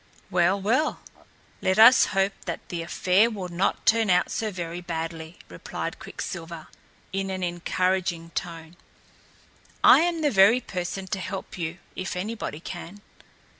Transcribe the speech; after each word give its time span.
"Well, 0.31 0.59
well, 0.59 1.01
let 1.61 1.77
us 1.77 2.05
hope 2.05 2.33
that 2.45 2.69
the 2.69 2.81
affair 2.81 3.29
will 3.29 3.49
not 3.49 3.85
turn 3.85 4.09
out 4.09 4.31
so 4.31 4.49
very 4.49 4.81
badly," 4.81 5.37
replied 5.47 5.99
Quicksilver 5.99 6.69
in 7.13 7.29
an 7.29 7.43
encouraging 7.43 8.31
tone. 8.31 8.77
"I 9.83 9.99
am 9.99 10.21
the 10.21 10.31
very 10.31 10.59
person 10.59 11.05
to 11.09 11.19
help 11.19 11.55
you, 11.55 11.77
if 11.95 12.15
anybody 12.15 12.59
can. 12.59 13.01